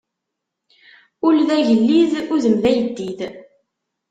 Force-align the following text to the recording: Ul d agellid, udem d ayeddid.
Ul 1.27 1.37
d 1.47 1.49
agellid, 1.57 2.11
udem 2.33 2.55
d 2.63 2.63
ayeddid. 2.71 3.19